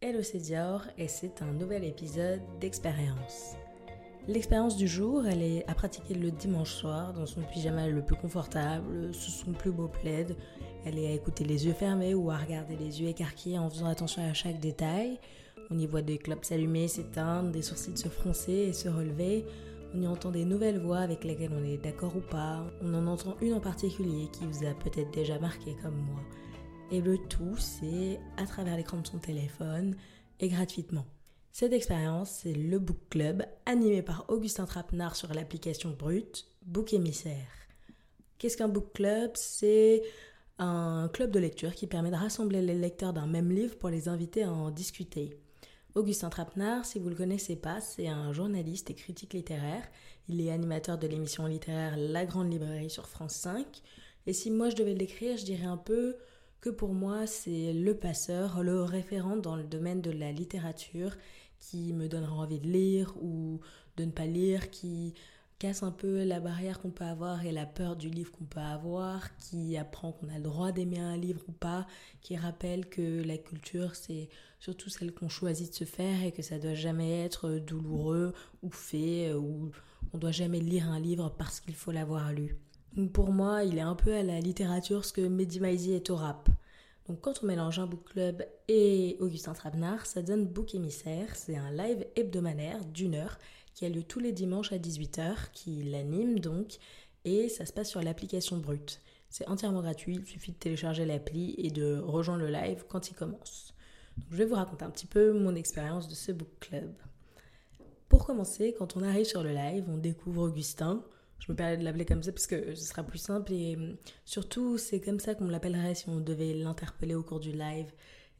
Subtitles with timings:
[0.00, 3.56] Hello, c'est Dior et c'est un nouvel épisode d'expérience.
[4.28, 8.14] L'expérience du jour, elle est à pratiquer le dimanche soir dans son pyjama le plus
[8.14, 10.36] confortable, sous son plus beau plaid.
[10.86, 13.86] Elle est à écouter les yeux fermés ou à regarder les yeux écarquillés en faisant
[13.86, 15.18] attention à chaque détail.
[15.68, 19.46] On y voit des clopes s'allumer, s'éteindre, des sourcils se froncer et se relever.
[19.96, 22.64] On y entend des nouvelles voix avec lesquelles on est d'accord ou pas.
[22.82, 26.20] On en entend une en particulier qui vous a peut-être déjà marqué comme moi.
[26.90, 29.94] Et le tout, c'est à travers l'écran de son téléphone
[30.40, 31.04] et gratuitement.
[31.52, 37.50] Cette expérience, c'est le Book Club, animé par Augustin Trapenard sur l'application Brut, Book Émissaire.
[38.38, 39.32] Qu'est-ce qu'un Book Club?
[39.34, 40.02] C'est
[40.58, 44.08] un club de lecture qui permet de rassembler les lecteurs d'un même livre pour les
[44.08, 45.38] inviter à en discuter.
[45.94, 49.86] Augustin Trapenard, si vous ne le connaissez pas, c'est un journaliste et critique littéraire.
[50.28, 53.66] Il est animateur de l'émission littéraire La Grande Librairie sur France 5.
[54.26, 56.16] Et si moi je devais le décrire, je dirais un peu
[56.60, 61.16] que pour moi c'est le passeur, le référent dans le domaine de la littérature
[61.60, 63.60] qui me donnera envie de lire ou
[63.96, 65.14] de ne pas lire, qui
[65.58, 68.60] casse un peu la barrière qu'on peut avoir et la peur du livre qu'on peut
[68.60, 71.86] avoir, qui apprend qu'on a le droit d'aimer un livre ou pas,
[72.20, 74.28] qui rappelle que la culture c'est
[74.60, 78.70] surtout celle qu'on choisit de se faire et que ça doit jamais être douloureux ou
[78.70, 79.72] fait ou
[80.12, 82.56] on doit jamais lire un livre parce qu'il faut l'avoir lu.
[83.12, 86.16] Pour moi, il est un peu à la littérature ce que Mehdi Maizi est au
[86.16, 86.48] rap.
[87.08, 91.34] Donc quand on mélange un book club et Augustin Trapenard, ça donne Book Émissaire.
[91.36, 93.38] C'est un live hebdomadaire d'une heure
[93.74, 96.78] qui a lieu tous les dimanches à 18h, qui l'anime donc,
[97.24, 99.00] et ça se passe sur l'application Brut.
[99.30, 103.14] C'est entièrement gratuit, il suffit de télécharger l'appli et de rejoindre le live quand il
[103.14, 103.74] commence.
[104.30, 106.92] je vais vous raconter un petit peu mon expérience de ce book club.
[108.08, 111.04] Pour commencer, quand on arrive sur le live, on découvre Augustin,
[111.38, 113.96] je me permets de l'appeler comme ça parce que ce sera plus simple et hum,
[114.24, 117.90] surtout c'est comme ça qu'on l'appellerait si on devait l'interpeller au cours du live.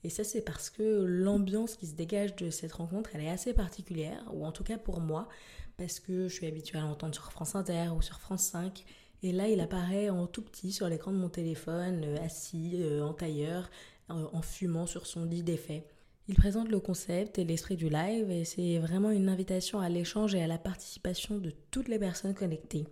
[0.04, 3.52] Et ça c'est parce que l'ambiance qui se dégage de cette rencontre elle est assez
[3.52, 5.28] particulière, ou en tout cas pour moi,
[5.76, 8.84] parce que je suis habituée à l'entendre sur France Inter ou sur France 5.
[9.22, 13.03] Et là il apparaît en tout petit sur l'écran de mon téléphone, euh, assis, euh,
[13.03, 13.69] en tailleur,
[14.10, 15.84] euh, en fumant sur son lit d'effet.
[16.31, 20.34] Il présente le concept et l'esprit du live et c'est vraiment une invitation à l'échange
[20.34, 22.87] et à la participation de toutes les personnes connectées.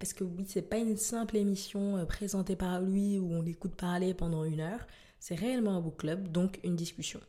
[0.00, 3.76] Parce que oui, c'est pas une simple émission euh, présentée par lui où on l'écoute
[3.76, 4.84] parler pendant une heure,
[5.20, 7.20] c'est réellement un book club, donc une discussion.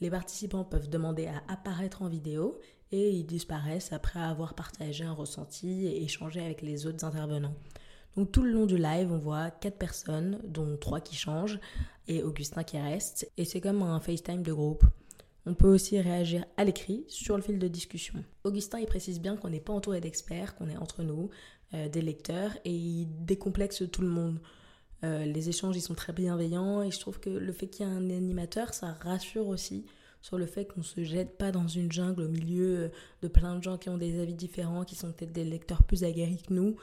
[0.00, 2.58] Les participants peuvent demander à apparaître en vidéo
[2.90, 7.54] et ils disparaissent après avoir partagé un ressenti et échangé avec les autres intervenants.
[8.16, 11.58] Donc tout le long du live, on voit quatre personnes, dont trois qui changent
[12.08, 13.30] et Augustin qui reste.
[13.36, 14.84] Et c'est comme un FaceTime de groupe.
[15.44, 18.24] On peut aussi réagir à l'écrit sur le fil de discussion.
[18.42, 21.30] Augustin, il précise bien qu'on n'est pas entouré d'experts, qu'on est entre nous,
[21.74, 24.40] euh, des lecteurs, et il décomplexe tout le monde.
[25.04, 27.88] Euh, les échanges, ils sont très bienveillants, et je trouve que le fait qu'il y
[27.88, 29.86] ait un animateur, ça rassure aussi
[30.26, 32.88] sur le fait qu'on ne se jette pas dans une jungle au milieu euh,
[33.22, 36.02] de plein de gens qui ont des avis différents, qui sont peut-être des lecteurs plus
[36.02, 36.74] aguerris que nous.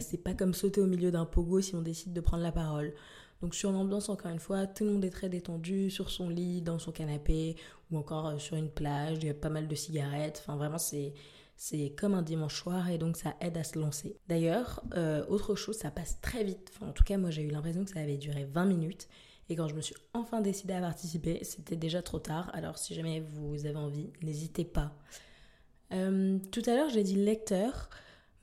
[0.00, 2.92] c'est pas comme sauter au milieu d'un pogo si on décide de prendre la parole.
[3.40, 6.60] Donc sur l'ambiance, encore une fois, tout le monde est très détendu sur son lit,
[6.60, 7.56] dans son canapé,
[7.90, 10.78] ou encore euh, sur une plage, il y a pas mal de cigarettes, enfin vraiment
[10.78, 11.14] c'est...
[11.62, 14.16] C'est comme un dimanche soir et donc ça aide à se lancer.
[14.28, 16.72] D'ailleurs, euh, autre chose, ça passe très vite.
[16.80, 19.08] En tout cas, moi j'ai eu l'impression que ça avait duré 20 minutes.
[19.50, 22.50] Et quand je me suis enfin décidée à participer, c'était déjà trop tard.
[22.54, 24.92] Alors si jamais vous avez envie, n'hésitez pas.
[25.92, 27.90] Euh, tout à l'heure, j'ai dit lecteur.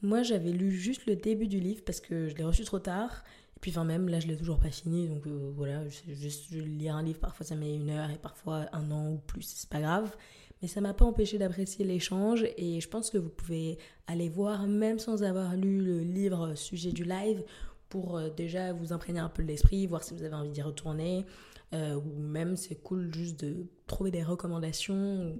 [0.01, 3.23] Moi, j'avais lu juste le début du livre parce que je l'ai reçu trop tard.
[3.55, 5.07] Et puis, enfin, même là, je l'ai toujours pas fini.
[5.07, 8.91] Donc euh, voilà, juste, lis un livre, parfois ça met une heure et parfois un
[8.91, 10.13] an ou plus, c'est pas grave.
[10.61, 14.67] Mais ça m'a pas empêché d'apprécier l'échange et je pense que vous pouvez aller voir,
[14.67, 17.43] même sans avoir lu le livre sujet du live,
[17.89, 21.25] pour euh, déjà vous imprégner un peu l'esprit, voir si vous avez envie d'y retourner.
[21.73, 25.37] Euh, ou même c'est cool juste de trouver des recommandations.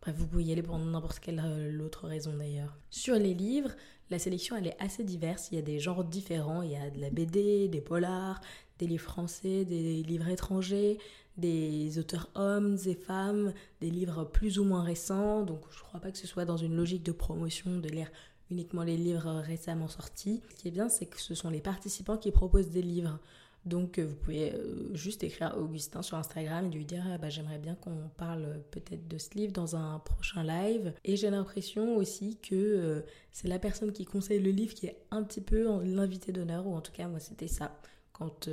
[0.00, 2.76] Bref, vous pouvez y aller pour n'importe quelle autre raison d'ailleurs.
[2.90, 3.70] Sur les livres,
[4.10, 5.48] la sélection, elle est assez diverse.
[5.50, 6.62] Il y a des genres différents.
[6.62, 8.40] Il y a de la BD, des polars,
[8.78, 10.98] des livres français, des livres étrangers,
[11.36, 15.42] des auteurs hommes et femmes, des livres plus ou moins récents.
[15.42, 18.10] Donc, je crois pas que ce soit dans une logique de promotion de lire
[18.50, 20.42] uniquement les livres récemment sortis.
[20.50, 23.18] Ce qui est bien, c'est que ce sont les participants qui proposent des livres.
[23.64, 27.18] Donc euh, vous pouvez euh, juste écrire à Augustin sur Instagram et lui dire ah,
[27.18, 30.92] bah, j'aimerais bien qu'on parle peut-être de ce livre dans un prochain live.
[31.04, 33.00] Et j'ai l'impression aussi que euh,
[33.32, 36.74] c'est la personne qui conseille le livre qui est un petit peu l'invité d'honneur, ou
[36.74, 37.80] en tout cas moi c'était ça
[38.12, 38.48] quand,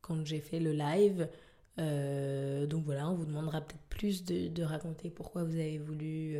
[0.00, 1.28] quand j'ai fait le live.
[2.68, 6.38] donc voilà, on vous demandera peut-être plus de, raconter pourquoi vous avez voulu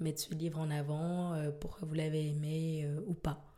[0.00, 3.50] mettre ce livre en avant, pourquoi vous l'avez aimé ou pas.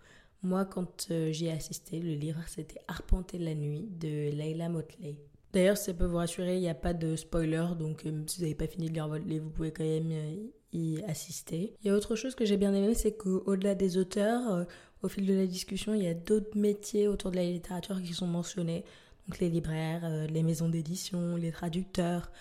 [0.42, 5.16] Moi, quand euh, j'y ai assisté, le livre c'était Arpenter la nuit de Leila Motley.
[5.52, 8.42] D'ailleurs, ça peut vous rassurer, il n'y a pas de spoiler, donc euh, si vous
[8.42, 10.34] n'avez pas fini de lire votre livre, vous pouvez quand même euh,
[10.72, 11.74] y assister.
[11.82, 14.64] Il y a autre chose que j'ai bien aimé, c'est qu'au-delà des auteurs, euh,
[15.02, 18.14] au fil de la discussion, il y a d'autres métiers autour de la littérature qui
[18.14, 18.84] sont mentionnés.
[19.28, 22.32] Donc les libraires, les maisons d'édition, les traducteurs.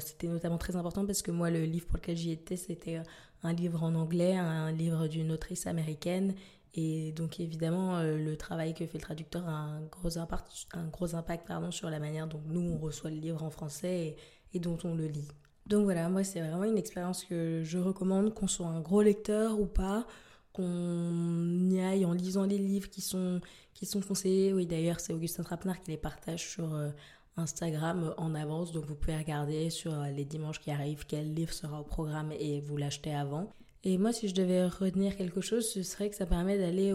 [0.00, 3.00] C'était notamment très important parce que moi, le livre pour lequel j'y étais, c'était
[3.42, 6.34] un livre en anglais, un livre d'une autrice américaine.
[6.74, 10.86] Et donc évidemment, euh, le travail que fait le traducteur a un gros impact, un
[10.86, 14.16] gros impact pardon, sur la manière dont nous, on reçoit le livre en français
[14.54, 15.28] et, dont on le lit.
[15.66, 19.60] Donc voilà, moi c'est vraiment une expérience que je recommande, qu'on soit un gros lecteur
[19.60, 20.06] ou pas,
[20.52, 23.40] qu'on y aille en lisant les livres qui sont,
[23.74, 24.54] qui sont conseillés.
[24.54, 26.88] Oui d'ailleurs c'est Augustin Trapenard qui les partage sur euh,
[27.36, 31.52] Instagram en avance, donc vous pouvez regarder sur euh, les dimanches qui arrivent quel livre
[31.52, 33.50] sera au programme et vous l'achetez avant.
[33.84, 36.94] Et moi, si je devais retenir quelque chose, ce serait que ça permet d'aller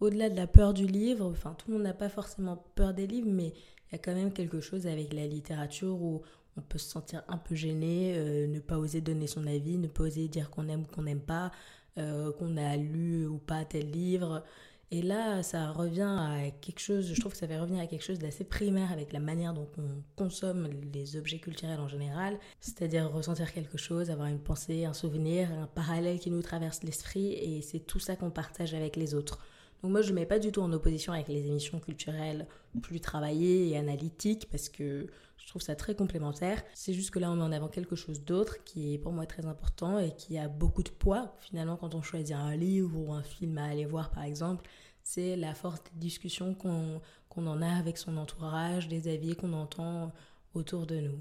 [0.00, 1.26] au-delà de la peur du livre.
[1.26, 4.14] Enfin, tout le monde n'a pas forcément peur des livres, mais il y a quand
[4.14, 6.22] même quelque chose avec la littérature où
[6.56, 9.88] on peut se sentir un peu gêné, euh, ne pas oser donner son avis, ne
[9.88, 11.50] pas oser dire qu'on aime ou qu'on n'aime pas,
[11.98, 14.44] euh, qu'on a lu ou pas tel livre.
[14.90, 18.04] Et là, ça revient à quelque chose, je trouve que ça fait revenir à quelque
[18.04, 23.10] chose d'assez primaire avec la manière dont on consomme les objets culturels en général, c'est-à-dire
[23.10, 27.62] ressentir quelque chose, avoir une pensée, un souvenir, un parallèle qui nous traverse l'esprit, et
[27.62, 29.38] c'est tout ça qu'on partage avec les autres.
[29.84, 32.46] Donc moi, je ne mets pas du tout en opposition avec les émissions culturelles
[32.80, 36.62] plus travaillées et analytiques, parce que je trouve ça très complémentaire.
[36.72, 39.26] C'est juste que là, on met en avant quelque chose d'autre qui est pour moi
[39.26, 41.36] très important et qui a beaucoup de poids.
[41.38, 44.66] Finalement, quand on choisit un livre ou un film à aller voir, par exemple,
[45.02, 50.12] c'est la force de discussion qu'on en a avec son entourage, des avis qu'on entend
[50.54, 51.20] autour de nous.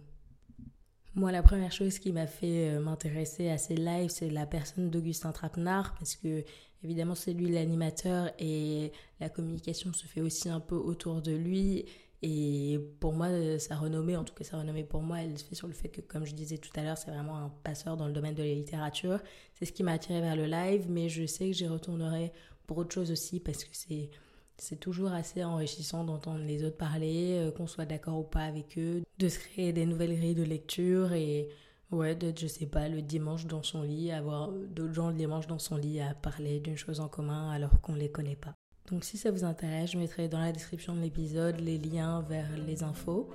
[1.16, 4.90] Moi, la première chose qui m'a fait euh, m'intéresser à ces lives, c'est la personne
[4.90, 6.44] d'Augustin Trapenard, parce que
[6.84, 11.86] évidemment c'est lui l'animateur et la communication se fait aussi un peu autour de lui.
[12.26, 13.28] Et pour moi,
[13.60, 15.90] sa renommée, en tout cas sa renommée pour moi, elle se fait sur le fait
[15.90, 18.44] que, comme je disais tout à l'heure, c'est vraiment un passeur dans le domaine de
[18.44, 19.20] la littérature.
[19.56, 22.32] C'est ce qui m'a attiré vers le live, mais je sais que j'y retournerai
[22.66, 24.10] pour autre chose aussi parce que c'est
[24.58, 28.78] c'est toujours assez enrichissant d'entendre les autres parler, euh, qu'on soit d'accord ou pas avec
[28.78, 31.50] eux, de se créer des nouvelles grilles de lecture et
[31.94, 35.48] ouais, d'être, je sais pas, le dimanche dans son lit, avoir d'autres gens le dimanche
[35.48, 38.54] dans son lit à parler d'une chose en commun alors qu'on les connaît pas.
[38.90, 42.48] Donc si ça vous intéresse, je mettrai dans la description de l'épisode les liens vers
[42.68, 43.30] les infos.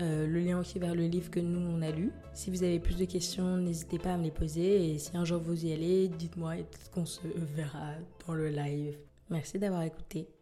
[0.00, 2.12] Euh, le lien aussi vers le livre que nous on a lu.
[2.34, 5.24] Si vous avez plus de questions, n'hésitez pas à me les poser et si un
[5.24, 7.92] jour vous y allez, dites-moi et peut-être qu'on se verra
[8.26, 8.96] dans le live.
[9.28, 10.32] Merci d'avoir écouté.